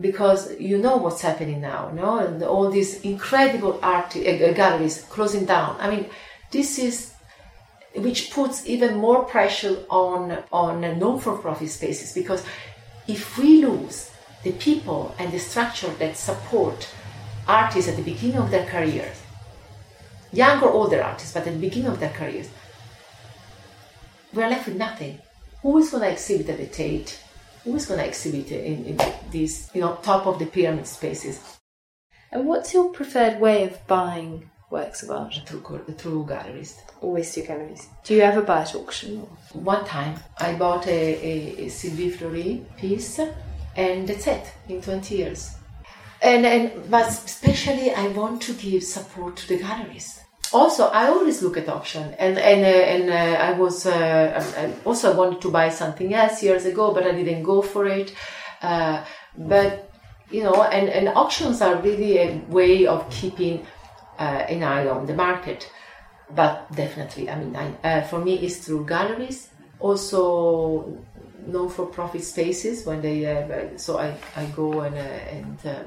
[0.00, 2.18] because you know what's happening now, no?
[2.18, 5.76] And all these incredible art uh, galleries closing down.
[5.78, 6.06] I mean,
[6.50, 7.12] this is
[7.96, 12.44] which puts even more pressure on on non-for-profit spaces because
[13.06, 14.09] if we lose
[14.42, 16.88] the people and the structure that support
[17.46, 19.20] artists at the beginning of their careers,
[20.32, 22.48] young or older artists, but at the beginning of their careers,
[24.32, 25.18] we're left with nothing.
[25.62, 27.20] Who is going to exhibit at the Tate?
[27.64, 29.00] Who is going to exhibit in, in
[29.30, 31.58] these, you know, top of the pyramid spaces?
[32.32, 35.34] And what's your preferred way of buying works of art?
[35.44, 36.80] Through, through galleries.
[37.02, 37.88] Always through galleries.
[38.04, 39.26] Do you ever buy at auction?
[39.52, 43.20] One time I bought a, a, a Sylvie Fleury piece
[43.76, 45.54] and that's it in 20 years.
[46.22, 50.20] And, and but especially I want to give support to the galleries.
[50.52, 54.72] Also, I always look at auction, and and uh, and uh, I was uh, I
[54.84, 58.12] also wanted to buy something else years ago, but I didn't go for it.
[58.60, 59.04] Uh,
[59.38, 59.90] but
[60.30, 63.66] you know, and, and auctions are really a way of keeping
[64.18, 65.70] uh, an eye on the market.
[66.34, 69.50] But definitely, I mean, I, uh, for me, it's through galleries.
[69.80, 70.98] Also,
[71.52, 73.50] non-for-profit spaces when they have.
[73.50, 75.82] Uh, so I, I go and uh, and uh,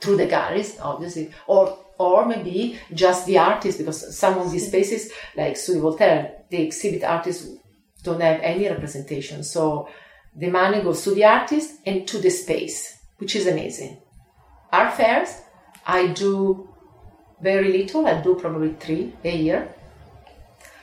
[0.00, 5.12] through the galleries, obviously, or or maybe just the artists, because some of these spaces,
[5.36, 7.48] like Studio Voltaire, the exhibit artists
[8.02, 9.44] don't have any representation.
[9.44, 9.88] So
[10.34, 13.98] the money goes to the artist and to the space, which is amazing.
[14.72, 15.40] Art fairs,
[15.86, 16.68] I do
[17.40, 18.06] very little.
[18.06, 19.68] I do probably three a year.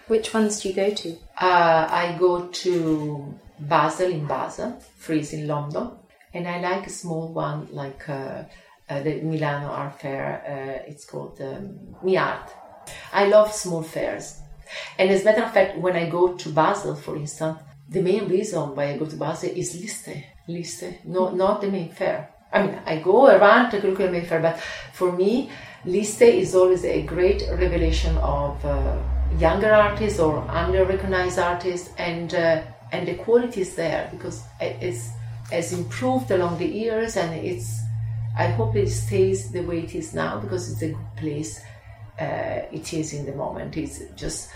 [0.08, 1.10] Which ones do you go to?
[1.39, 5.91] Uh, I go to Basel in Basel, Frieze in London,
[6.34, 8.43] and I like a small one like uh,
[8.89, 10.43] uh, the Milano Art Fair.
[10.45, 12.50] Uh, it's called um, Miart.
[13.13, 14.39] I love small fairs,
[14.98, 18.28] and as a matter of fact, when I go to Basel, for instance, the main
[18.28, 22.30] reason why I go to Basel is Liste, Liste, no, not the main fair.
[22.52, 24.60] I mean, I go around to look at the main fair, but
[24.93, 25.52] for me,
[25.86, 28.98] Liste is always a great revelation of uh,
[29.38, 35.10] younger artists or under-recognized artists, and uh, and the quality is there because it's
[35.52, 37.80] has improved along the years, and it's.
[38.38, 41.62] I hope it stays the way it is now because it's a good place.
[42.19, 43.75] Uh, it is in the moment.
[43.75, 44.49] It's just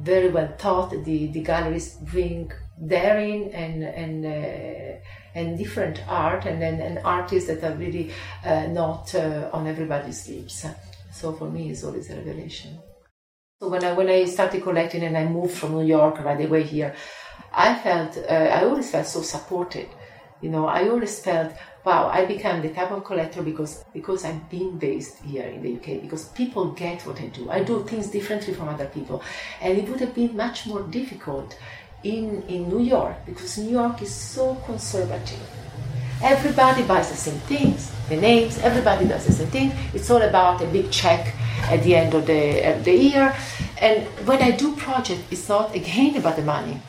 [0.00, 0.90] very well thought.
[0.90, 2.52] The the galleries bring
[2.86, 5.00] daring and and uh,
[5.34, 8.10] and different art, and then and artists that are really
[8.44, 10.66] uh, not uh, on everybody's lips.
[11.12, 12.78] So for me, it's always a revelation.
[13.60, 16.62] So when I when I started collecting and I moved from New York right away
[16.62, 16.94] here,
[17.52, 19.88] I felt uh, I always felt so supported.
[20.40, 21.52] You know, I always felt
[21.84, 25.76] wow, I became the type of collector because because I'm being based here in the
[25.76, 27.50] UK because people get what I do.
[27.50, 29.22] I do things differently from other people,
[29.60, 31.58] and it would have been much more difficult
[32.04, 35.40] in in New York because New York is so conservative.
[36.22, 38.58] Everybody buys the same things, the names.
[38.58, 39.72] Everybody does the same thing.
[39.94, 43.34] It's all about a big check at the end of the of the year.
[43.80, 46.80] And when I do project, it's not again about the money.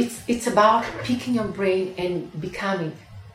[0.00, 2.92] It's it's about picking your brain and becoming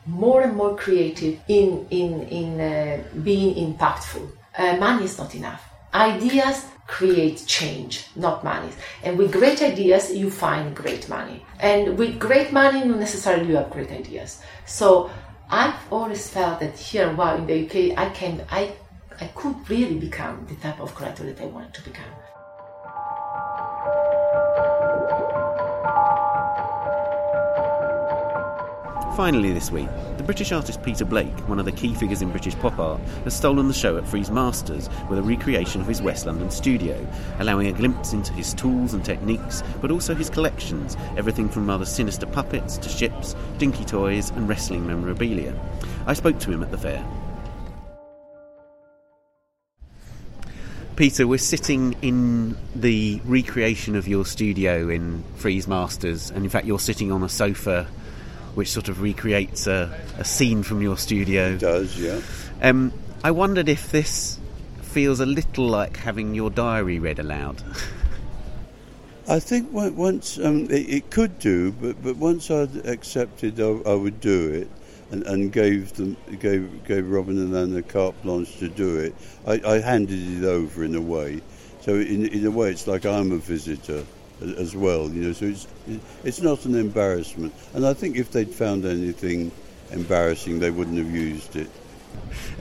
[0.08, 4.26] more and more creative in in in uh, being impactful.
[4.58, 5.62] Uh, money is not enough.
[5.94, 8.72] Ideas create change, not money.
[9.04, 11.46] And with great ideas, you find great money.
[11.60, 14.42] And with great money, not necessarily you have great ideas.
[14.66, 15.10] So
[15.50, 18.74] I've always felt that here, wow, in the UK, I can, I,
[19.22, 22.12] I could really become the type of creator that I wanted to become.
[29.16, 32.54] Finally, this week, the British artist Peter Blake, one of the key figures in British
[32.56, 36.26] pop art, has stolen the show at Frieze Masters with a recreation of his West
[36.26, 37.00] London studio,
[37.40, 41.86] allowing a glimpse into his tools and techniques, but also his collections everything from rather
[41.86, 45.58] sinister puppets to ships, dinky toys, and wrestling memorabilia.
[46.06, 47.06] I spoke to him at the fair.
[50.98, 56.66] Peter, we're sitting in the recreation of your studio in Frieze Masters, and in fact,
[56.66, 57.88] you're sitting on a sofa
[58.56, 61.54] which sort of recreates a, a scene from your studio.
[61.54, 62.22] It does, yeah.
[62.62, 62.92] Um,
[63.24, 64.40] I wondered if this
[64.82, 67.62] feels a little like having your diary read aloud.
[69.28, 73.96] I think once um, it, it, could do, but but once I'd accepted, I, I
[73.96, 74.70] would do it,
[75.12, 79.16] and, and gave them gave gave Robin and Anna carte blanche to do it.
[79.48, 81.42] I, I handed it over in a way,
[81.82, 84.06] so in in a way, it's like I'm a visitor
[84.42, 85.10] as well.
[85.10, 85.68] You know, so it's
[86.24, 87.54] it's not an embarrassment.
[87.74, 89.52] And I think if they'd found anything
[89.92, 91.70] embarrassing, they wouldn't have used it.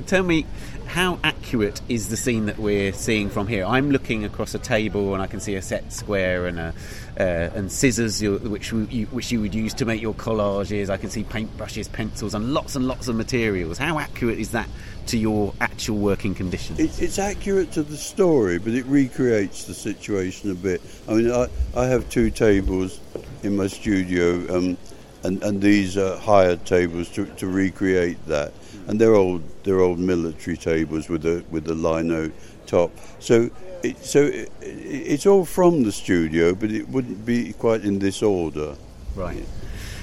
[0.06, 0.46] Tell me,
[0.86, 1.18] how
[1.54, 3.64] accurate is the scene that we're seeing from here?
[3.64, 6.74] I'm looking across a table and I can see a set square and a,
[7.16, 10.90] uh, and scissors, which you, which you would use to make your collages.
[10.90, 13.78] I can see paintbrushes, pencils, and lots and lots of materials.
[13.78, 14.68] How accurate is that
[15.06, 16.80] to your actual working conditions?
[16.80, 20.82] It, it's accurate to the story, but it recreates the situation a bit.
[21.08, 22.98] I mean, I, I have two tables
[23.44, 24.76] in my studio, um,
[25.22, 28.52] and, and these are hired tables to, to recreate that
[28.86, 32.30] and they're old they're old military tables with a with a lino
[32.66, 32.90] top.
[33.18, 33.50] So
[33.82, 38.22] it, so it, it's all from the studio, but it wouldn't be quite in this
[38.22, 38.76] order.
[39.14, 39.44] Right.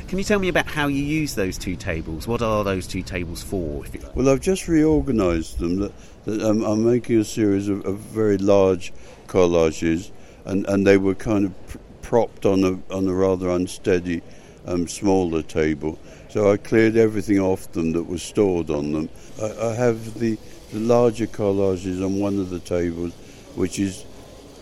[0.07, 2.27] Can you tell me about how you use those two tables?
[2.27, 3.85] What are those two tables for?
[4.13, 5.77] Well, I've just reorganised them.
[5.79, 5.93] That,
[6.25, 8.91] that um, I'm making a series of, of, very large
[9.27, 10.11] collages,
[10.43, 14.21] and, and they were kind of pr- propped on a on a rather unsteady
[14.65, 15.97] um, smaller table.
[16.31, 19.09] So I cleared everything off them that was stored on them.
[19.41, 20.37] I, I have the,
[20.71, 23.11] the larger collages on one of the tables,
[23.55, 24.05] which is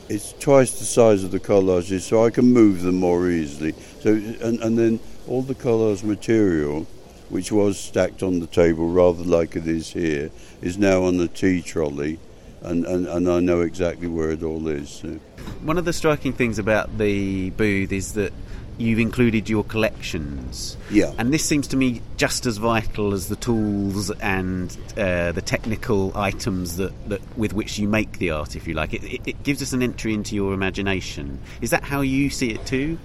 [0.09, 3.75] it's twice the size of the collages, so I can move them more easily.
[4.01, 6.87] So and, and then all the collage material,
[7.29, 10.31] which was stacked on the table rather like it is here,
[10.63, 12.17] is now on the tea trolley.
[12.61, 14.89] And, and, and I know exactly where it all is.
[14.89, 15.19] So.
[15.61, 18.33] One of the striking things about the booth is that
[18.79, 20.77] you've included your collections.
[20.89, 21.13] Yeah.
[21.17, 26.17] And this seems to me just as vital as the tools and uh, the technical
[26.17, 28.93] items that, that with which you make the art, if you like.
[28.93, 31.39] It, it, it gives us an entry into your imagination.
[31.61, 32.97] Is that how you see it too?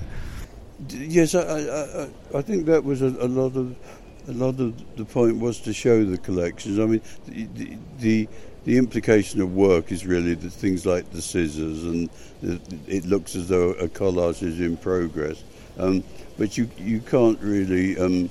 [0.91, 2.09] Yes, I, I,
[2.39, 3.77] I think that was a, a, lot of
[4.29, 6.79] a lot of the point was to show the collections.
[6.79, 8.29] I mean, the, the, the
[8.65, 12.09] the implication of work is really that things like the scissors and
[12.43, 15.43] the, it looks as though a collage is in progress.
[15.79, 16.05] Um,
[16.39, 18.31] but you you can't really um,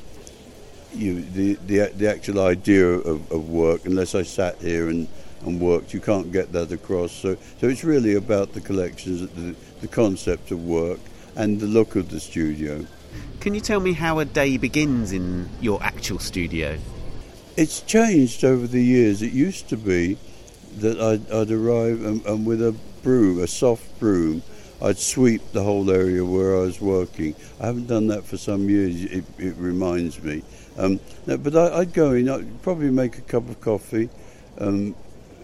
[0.94, 5.08] you the, the the actual idea of, of work unless I sat here and,
[5.46, 5.94] and worked.
[5.94, 7.12] You can't get that across.
[7.12, 11.00] So so it's really about the collections, the, the concept of work,
[11.36, 12.86] and the look of the studio.
[13.40, 16.78] Can you tell me how a day begins in your actual studio?
[17.58, 19.22] It's changed over the years.
[19.22, 20.18] It used to be
[20.78, 22.74] that I'd, I'd arrive and, and, with a
[23.04, 24.42] broom, a soft broom,
[24.84, 27.36] I'd sweep the whole area where I was working.
[27.60, 29.06] I haven't done that for some years.
[29.06, 30.44] It, it reminds me.
[30.78, 32.30] Um, no, but I, would go in.
[32.30, 34.10] I'd probably make a cup of coffee.
[34.58, 34.96] Um,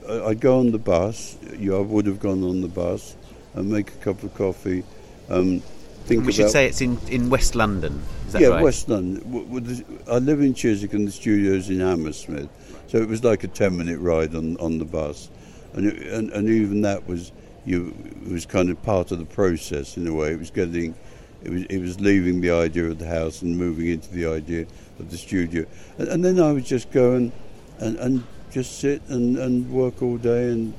[0.08, 1.38] I'd go on the bus.
[1.58, 3.16] You I would have gone on the bus
[3.54, 4.84] and make a cup of coffee.
[5.30, 5.62] Um,
[6.10, 8.02] think we should say it's in, in West London.
[8.28, 8.64] Is that yeah, right?
[8.64, 10.02] West London.
[10.10, 12.50] I live in Chiswick and the studio's in Hammersmith,
[12.88, 15.30] so it was like a ten minute ride on, on the bus,
[15.74, 17.32] and, it, and and even that was
[17.66, 17.96] you
[18.26, 20.32] it was kind of part of the process in a way.
[20.32, 20.96] It was getting.
[21.42, 24.66] It was, it was leaving the idea of the house and moving into the idea
[25.00, 25.66] of the studio.
[25.98, 27.32] And, and then I would just go and,
[27.78, 30.74] and, and just sit and, and work all day and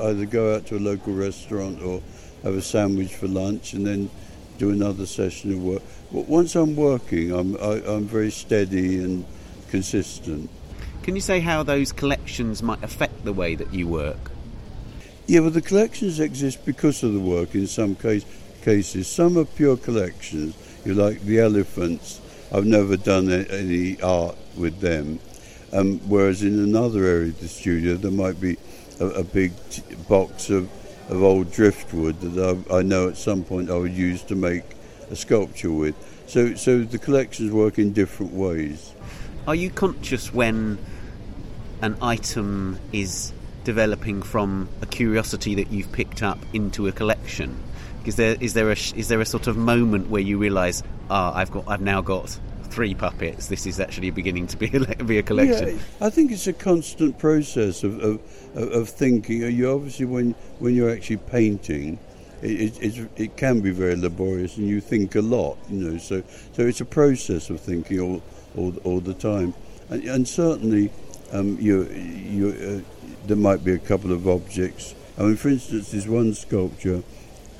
[0.00, 2.02] either go out to a local restaurant or
[2.44, 4.10] have a sandwich for lunch and then
[4.58, 5.82] do another session of work.
[6.12, 9.24] But once I'm working, I'm I, am i am very steady and
[9.70, 10.50] consistent.
[11.02, 14.30] Can you say how those collections might affect the way that you work?
[15.30, 18.24] Yeah, well, the collections exist because of the work in some case,
[18.62, 19.06] cases.
[19.06, 20.56] Some are pure collections.
[20.84, 22.20] You like the elephants.
[22.52, 25.20] I've never done any art with them.
[25.72, 28.56] Um, whereas in another area of the studio, there might be
[28.98, 30.68] a, a big t- box of
[31.08, 34.64] of old driftwood that I, I, know at some point I would use to make
[35.12, 35.94] a sculpture with.
[36.26, 38.92] So, so the collections work in different ways.
[39.46, 40.78] Are you conscious when
[41.82, 43.32] an item is
[43.64, 47.56] developing from a curiosity that you've picked up into a collection?
[48.04, 51.34] Is there is there a is there a sort of moment where you realise, ah,
[51.34, 52.38] I've got I've now got
[52.70, 53.48] three puppets.
[53.48, 55.76] This is actually beginning to be a, be a collection.
[55.76, 58.20] Yeah, I think it's a constant process of, of,
[58.54, 59.42] of thinking.
[59.42, 61.98] You obviously when when you're actually painting,
[62.42, 65.58] it, it, it, can be very laborious, and you think a lot.
[65.68, 68.22] You know, so so it's a process of thinking all
[68.56, 69.52] all, all the time,
[69.90, 70.90] and, and certainly
[71.32, 72.48] um, you you
[72.82, 74.94] uh, there might be a couple of objects.
[75.18, 77.02] I mean, for instance, there's one sculpture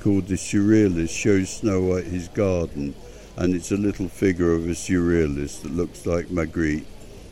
[0.01, 2.95] called the Surrealist shows Snow White his garden
[3.37, 6.85] and it's a little figure of a surrealist that looks like Magritte,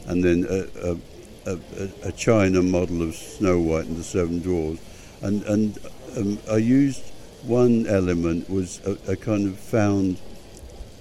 [0.07, 4.81] and then a, a, a, a China model of Snow White and the Seven Dwarfs.
[5.21, 5.77] And, and
[6.17, 7.03] um, I used
[7.43, 10.19] one element was a, a, kind of found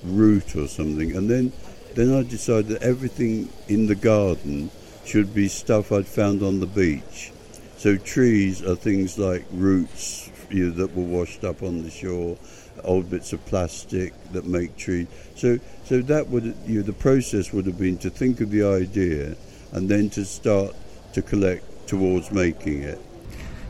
[0.05, 1.53] root or something, and then
[1.95, 4.71] then I decided that everything in the garden
[5.09, 7.33] should be stuff I'd found on the beach.
[7.79, 12.37] So trees are things like roots you know, that were washed up on the shore
[12.85, 15.07] old bits of plastic that make trees.
[15.35, 18.65] So, so that would you know, the process would have been to think of the
[18.65, 19.35] idea
[19.73, 20.75] and then to start
[21.15, 23.01] to collect towards making it.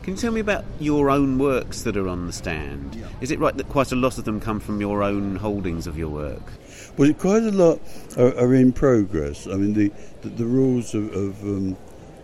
[0.03, 2.95] Can you tell me about your own works that are on the stand?
[2.95, 3.07] Yeah.
[3.21, 5.97] Is it right that quite a lot of them come from your own holdings of
[5.97, 6.51] your work?
[6.99, 7.79] Well, quite a lot
[8.17, 9.47] are, are in progress.
[9.47, 9.89] I mean, the
[10.21, 11.77] the, the rules of, of, um,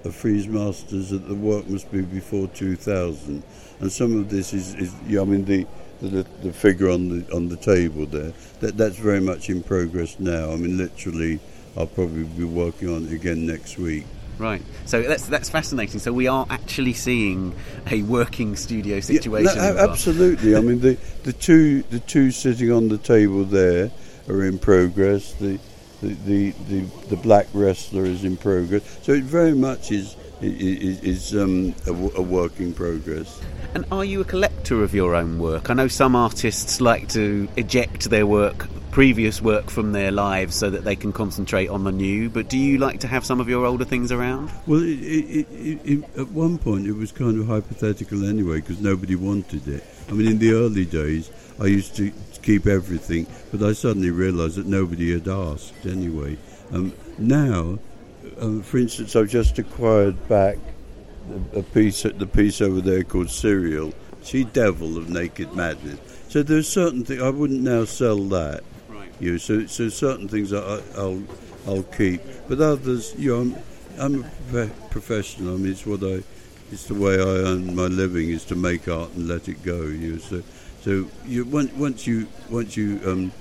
[0.03, 3.41] of Frieze Masters that the work must be before 2000,
[3.79, 5.65] and some of this is, is yeah, I mean, the
[6.01, 8.33] the, the figure on the on the table there.
[8.59, 10.51] That that's very much in progress now.
[10.51, 11.39] I mean, literally,
[11.77, 14.03] I'll probably be working on it again next week.
[14.37, 14.61] Right.
[14.83, 16.01] So that's that's fascinating.
[16.01, 17.55] So we are actually seeing
[17.89, 19.55] a working studio situation.
[19.55, 20.53] Yeah, no, absolutely.
[20.53, 23.89] I mean, the the two the two sitting on the table there
[24.29, 25.33] are in progress.
[25.33, 25.59] The
[26.01, 28.83] the, the, the, the black wrestler is in progress.
[29.01, 33.41] So it very much is is, is um, a, a work in progress.
[33.73, 35.69] And are you a collector of your own work?
[35.69, 40.69] I know some artists like to eject their work, previous work, from their lives so
[40.69, 42.29] that they can concentrate on the new.
[42.29, 44.51] But do you like to have some of your older things around?
[44.67, 49.15] Well, it, it, it, at one point it was kind of hypothetical anyway because nobody
[49.15, 49.83] wanted it.
[50.09, 52.11] I mean, in the early days, I used to
[52.45, 56.37] keep everything, but I suddenly realised that nobody had asked anyway.
[56.71, 57.79] Um, now,
[58.39, 60.57] um, for instance, I've just acquired back
[61.55, 63.93] a piece, the piece over there called Serial.
[64.23, 65.99] She Devil of Naked Madness.
[66.29, 68.63] so there's certain things I wouldn't now sell that.
[68.89, 69.11] Right.
[69.19, 71.23] You know, so so certain things I, I'll
[71.67, 73.55] I'll keep, but others, you know, I'm
[73.99, 75.55] I'm a prof- professional.
[75.55, 76.23] I mean, it's what I,
[76.71, 79.83] it's the way I earn my living is to make art and let it go.
[79.83, 80.41] You know, so
[80.85, 83.31] so you once once you once you um,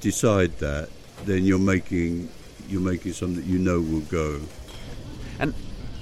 [0.00, 0.88] decide that,
[1.24, 2.28] then you're making
[2.68, 4.40] you're making something that you know will go.
[5.38, 5.54] And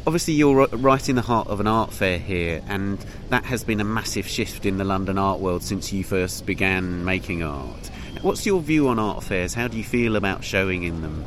[0.06, 3.82] obviously, you're right in the heart of an art fair here, and that has been
[3.82, 7.90] a massive shift in the London art world since you first began making art.
[8.22, 9.52] What's your view on art fairs?
[9.52, 11.26] How do you feel about showing in them?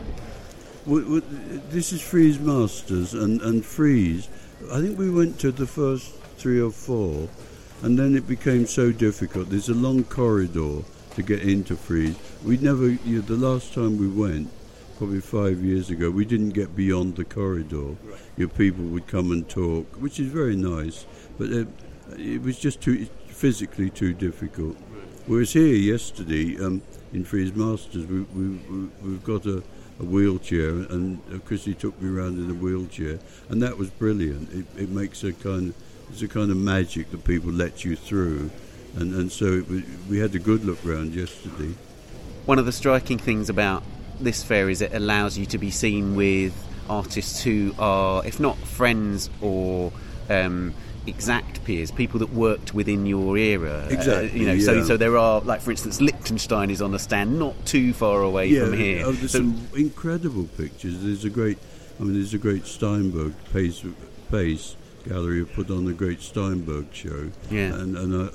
[0.88, 1.22] Well, well,
[1.70, 4.30] this is Frieze Masters, and, and Frieze,
[4.72, 7.30] I think we went to the first three or four,
[7.84, 9.50] and then it became so difficult.
[9.50, 10.84] There's a long corridor
[11.16, 12.16] to get into Frieze.
[12.44, 14.50] We never, you know, the last time we went,
[14.98, 17.96] probably five years ago, we didn't get beyond the corridor.
[18.38, 21.06] Your people would come and talk, which is very nice,
[21.38, 21.68] but it,
[22.18, 24.78] it was just too physically too difficult.
[25.26, 26.82] Whereas here yesterday um,
[27.12, 29.62] in Frieze Masters, we, we, we, we've got a,
[30.00, 33.20] a wheelchair, and uh, Chrissy took me around in a wheelchair,
[33.50, 34.54] and that was brilliant.
[34.54, 35.76] It, it makes a kind of
[36.14, 38.52] it's a kind of magic that people let you through,
[38.96, 41.74] and and so it was, we had a good look round yesterday.
[42.46, 43.84] One of the striking things about
[44.20, 46.54] this fair is it allows you to be seen with
[46.88, 49.92] artists who are, if not friends or
[50.30, 50.76] um,
[51.08, 53.88] exact peers, people that worked within your era.
[53.90, 54.84] Exactly, Uh, you know, so yeah.
[54.84, 58.54] so there are, like for instance, Lichtenstein is on a stand not too far away
[58.60, 59.04] from here.
[59.08, 61.02] Oh, there's So- some incredible pictures.
[61.02, 61.58] There's a great,
[62.00, 63.84] I mean, there's a great Steinberg Pace,
[64.30, 64.76] Pace
[65.08, 67.30] Gallery have put on a great Steinberg show.
[67.52, 67.74] Yeah.
[67.74, 68.32] And and uh,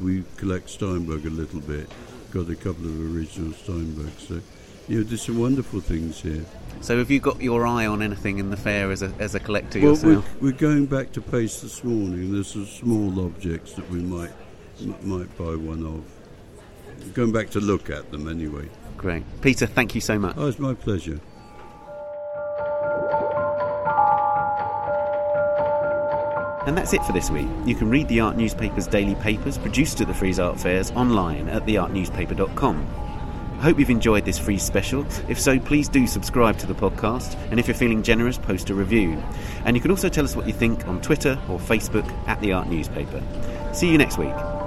[0.00, 1.88] we, we collect Steinberg a little bit.
[2.30, 4.20] Got a couple of original Steinbergs.
[4.28, 4.40] So,
[4.88, 6.44] you know, there's some wonderful things here.
[6.80, 9.40] So have you got your eye on anything in the fair as a, as a
[9.40, 10.40] collector Well, yourself?
[10.40, 12.32] we're, we're going back to Pace this morning.
[12.32, 14.30] There's some small objects that we might
[14.80, 16.04] m- might buy one of.
[17.14, 18.68] Going back to look at them anyway.
[18.96, 19.22] Great.
[19.40, 20.34] Peter, thank you so much.
[20.36, 21.20] Oh, it's my pleasure.
[26.68, 27.48] And that's it for this week.
[27.64, 31.48] You can read the Art Newspaper's daily papers produced at the Frieze Art Fairs online
[31.48, 32.86] at theartnewspaper.com.
[33.58, 35.06] I hope you've enjoyed this Frieze special.
[35.28, 38.74] If so, please do subscribe to the podcast, and if you're feeling generous, post a
[38.74, 39.20] review.
[39.64, 42.52] And you can also tell us what you think on Twitter or Facebook at the
[42.52, 43.22] Art Newspaper.
[43.72, 44.57] See you next week.